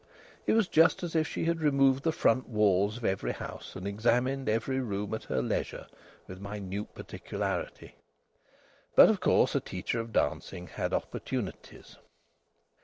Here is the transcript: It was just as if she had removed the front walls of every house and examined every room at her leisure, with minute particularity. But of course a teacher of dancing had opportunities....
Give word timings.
It 0.47 0.53
was 0.53 0.67
just 0.67 1.03
as 1.03 1.15
if 1.15 1.27
she 1.27 1.45
had 1.45 1.61
removed 1.61 2.01
the 2.01 2.11
front 2.11 2.49
walls 2.49 2.97
of 2.97 3.05
every 3.05 3.33
house 3.33 3.75
and 3.75 3.87
examined 3.87 4.49
every 4.49 4.79
room 4.79 5.13
at 5.13 5.25
her 5.25 5.43
leisure, 5.43 5.85
with 6.25 6.41
minute 6.41 6.95
particularity. 6.95 7.93
But 8.95 9.09
of 9.09 9.19
course 9.19 9.53
a 9.53 9.59
teacher 9.59 9.99
of 9.99 10.11
dancing 10.11 10.65
had 10.65 10.91
opportunities.... 10.91 11.97